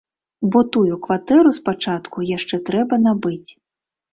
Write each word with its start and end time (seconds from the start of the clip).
Бо 0.53 0.59
тую 0.75 0.95
кватэру 1.03 1.51
спачатку 1.59 2.27
яшчэ 2.37 2.55
трэба 2.71 3.03
набыць. 3.07 3.49